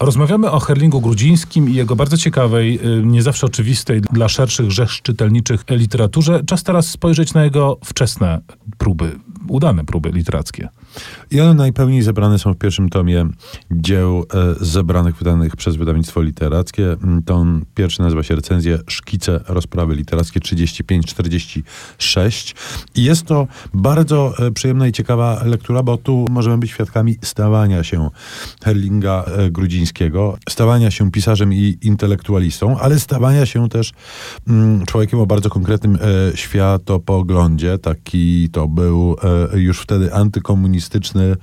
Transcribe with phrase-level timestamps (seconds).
[0.00, 5.02] Rozmawiamy o Herlingu Grudzińskim i jego bardzo ciekawej, y, nie zawsze oczywistej dla szerszych rzesz
[5.02, 6.42] czytelniczych literaturze.
[6.46, 8.40] Czas teraz spojrzeć na jego wczesne
[8.78, 10.68] próby, udane próby literackie.
[11.30, 13.26] I one najpełniej zebrane są w pierwszym tomie
[13.70, 16.92] dzieł e, zebranych, wydanych przez wydawnictwo literackie.
[16.92, 22.54] Mm, Ton pierwszy nazywa się recenzja Szkice rozprawy literackie 35-46.
[22.94, 27.84] I jest to bardzo e, przyjemna i ciekawa lektura, bo tu możemy być świadkami stawania
[27.84, 28.10] się
[28.64, 33.92] Herlinga e, Grudzińskiego, stawania się pisarzem i intelektualistą, ale stawania się też
[34.48, 35.98] mm, człowiekiem o bardzo konkretnym
[36.34, 37.78] światopoglądzie.
[37.78, 39.16] Taki to był
[39.54, 41.36] już wtedy antykomunistyczny komunistyczny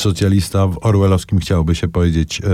[0.00, 2.46] socjalista w orwellowskim, chciałoby się powiedzieć, e,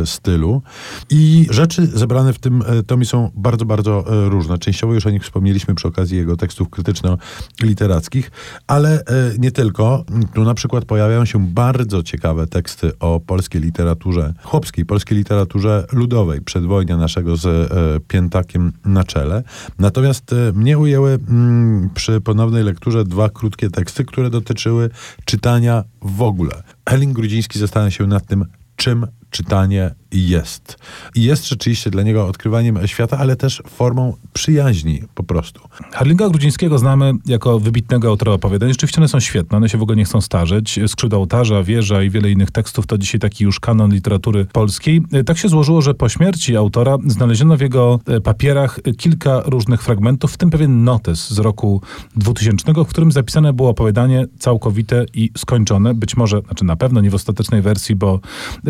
[0.00, 0.62] e, stylu.
[1.10, 4.58] I rzeczy zebrane w tym e, tomie są bardzo, bardzo różne.
[4.58, 8.30] Częściowo już o nich wspomnieliśmy przy okazji jego tekstów krytyczno-literackich,
[8.66, 9.04] ale
[9.38, 10.04] nie tylko.
[10.34, 16.40] Tu na przykład pojawiają się bardzo ciekawe teksty o polskiej literaturze chłopskiej, polskiej literaturze ludowej,
[16.40, 17.72] przedwojnia naszego z
[18.08, 19.42] Piętakiem na czele.
[19.78, 24.90] Natomiast mnie ujęły mm, przy ponownej lekturze dwa krótkie teksty, które dotyczyły
[25.24, 26.62] czytania w ogóle.
[26.90, 28.44] Helin Grudziński zastanawia się nad tym,
[28.76, 30.78] czym czytanie jest.
[31.14, 35.60] I jest rzeczywiście dla niego odkrywaniem świata, ale też formą przyjaźni po prostu.
[35.92, 38.68] Herlinga Grudzińskiego znamy jako wybitnego autora opowiadań.
[38.68, 40.80] Rzeczywiście one są świetne, one się w ogóle nie chcą starzeć.
[40.86, 45.02] Skrzydła ołtarza, wieża i wiele innych tekstów to dzisiaj taki już kanon literatury polskiej.
[45.26, 50.32] Tak się złożyło, że po śmierci autora znaleziono w jego e, papierach kilka różnych fragmentów,
[50.32, 51.82] w tym pewien notes z roku
[52.16, 55.94] 2000, w którym zapisane było opowiadanie całkowite i skończone.
[55.94, 58.20] Być może, znaczy na pewno nie w ostatecznej wersji, bo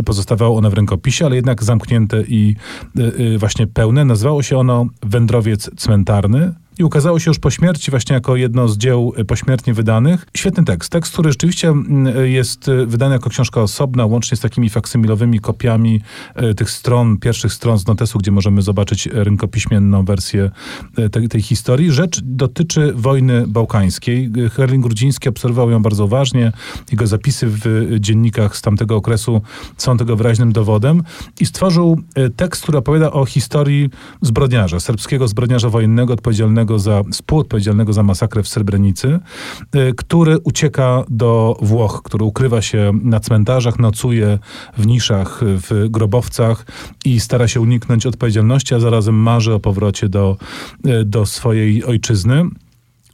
[0.04, 2.56] pozostawało one w rękopisie, ale jednak zamknięte i
[2.98, 4.04] y, y, właśnie pełne.
[4.04, 6.54] Nazywało się ono Wędrowiec Cmentarny.
[6.80, 10.26] I ukazało się już po śmierci właśnie jako jedno z dzieł y, pośmiertnie wydanych.
[10.36, 10.92] Świetny tekst.
[10.92, 16.00] Tekst, który rzeczywiście mm, jest y, wydany jako książka osobna, łącznie z takimi faksymilowymi kopiami
[16.42, 20.50] y, tych stron, pierwszych stron z notesu, gdzie możemy zobaczyć rękopiśmienną wersję
[20.98, 21.92] y, tej, tej historii.
[21.92, 24.30] Rzecz dotyczy wojny bałkańskiej.
[24.36, 26.52] Y, Herling Grudziński obserwował ją bardzo uważnie.
[26.90, 29.42] Jego zapisy w y, dziennikach z tamtego okresu
[29.76, 31.02] są tego wyraźnym dowodem.
[31.40, 33.90] I stworzył y, tekst, który opowiada o historii
[34.22, 39.18] zbrodniarza, serbskiego zbrodniarza wojennego odpowiedzialnego za, współodpowiedzialnego za masakrę w Srebrenicy,
[39.76, 44.38] y, który ucieka do Włoch, który ukrywa się na cmentarzach, nocuje
[44.78, 46.66] w niszach, w grobowcach
[47.04, 50.36] i stara się uniknąć odpowiedzialności, a zarazem marzy o powrocie do,
[50.86, 52.44] y, do swojej ojczyzny.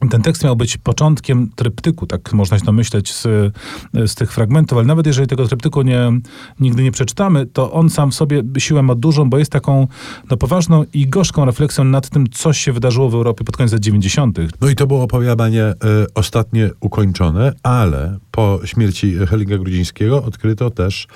[0.09, 3.53] Ten tekst miał być początkiem tryptyku, tak można się domyśleć z,
[3.93, 6.11] z tych fragmentów, ale nawet jeżeli tego tryptyku nie,
[6.59, 9.87] nigdy nie przeczytamy, to on sam w sobie siłę ma dużą, bo jest taką
[10.31, 13.81] no, poważną i gorzką refleksją nad tym, co się wydarzyło w Europie pod koniec lat
[13.81, 14.37] 90.
[14.61, 15.75] No i to było opowiadanie e,
[16.15, 21.07] ostatnie ukończone, ale po śmierci Hellinga Grudzińskiego odkryto też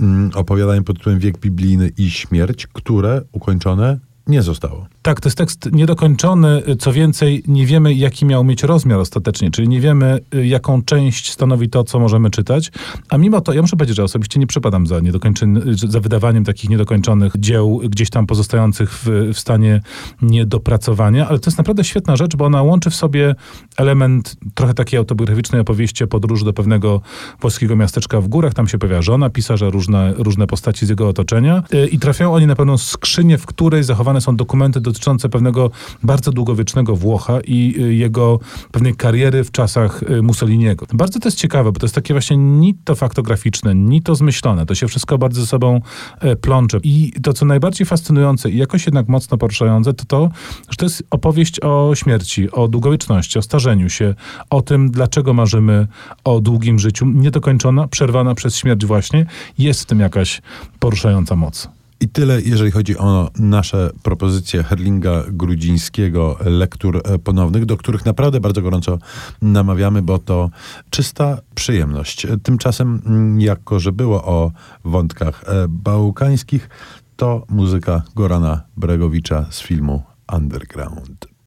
[0.00, 4.86] mm, opowiadanie pod tytułem Wiek Biblijny i Śmierć, które ukończone nie zostało.
[5.02, 6.62] Tak, to jest tekst niedokończony.
[6.78, 11.32] Co więcej, nie wiemy, jaki miał mieć rozmiar ostatecznie, czyli nie wiemy, y, jaką część
[11.32, 12.72] stanowi to, co możemy czytać.
[13.08, 15.00] A mimo to, ja muszę powiedzieć, że osobiście nie przepadam za,
[15.88, 19.80] za wydawaniem takich niedokończonych dzieł, gdzieś tam pozostających w, w stanie
[20.22, 23.34] niedopracowania, ale to jest naprawdę świetna rzecz, bo ona łączy w sobie
[23.76, 27.00] element trochę takiej autobiograficznej opowieści o podróży do pewnego
[27.40, 28.54] włoskiego miasteczka w górach.
[28.54, 32.46] Tam się pojawia żona pisarza, różne, różne postaci z jego otoczenia y, i trafiają oni
[32.46, 33.82] na pewną skrzynię, w której
[34.20, 35.70] są dokumenty dotyczące pewnego
[36.02, 38.40] bardzo długowiecznego Włocha i y, jego
[38.72, 40.86] pewnej kariery w czasach y, Mussoliniego.
[40.92, 44.66] Bardzo to jest ciekawe, bo to jest takie właśnie ni to faktograficzne, ni to zmyślone.
[44.66, 45.80] To się wszystko bardzo ze sobą
[46.20, 46.78] e, plącze.
[46.82, 50.30] I to, co najbardziej fascynujące i jakoś jednak mocno poruszające, to to,
[50.70, 54.14] że to jest opowieść o śmierci, o długowieczności, o starzeniu się,
[54.50, 55.86] o tym, dlaczego marzymy
[56.24, 59.26] o długim życiu, niedokończona, przerwana przez śmierć właśnie.
[59.58, 60.42] Jest w tym jakaś
[60.78, 61.68] poruszająca moc.
[62.00, 68.40] I tyle, jeżeli chodzi o nasze propozycje Herlinga Grudzińskiego, lektur e, ponownych, do których naprawdę
[68.40, 68.98] bardzo gorąco
[69.42, 70.50] namawiamy, bo to
[70.90, 72.26] czysta przyjemność.
[72.42, 74.52] Tymczasem, mm, jako że było o
[74.84, 76.68] wątkach e, bałkańskich,
[77.16, 80.02] to muzyka Gorana Bregowicza z filmu
[80.32, 81.33] Underground.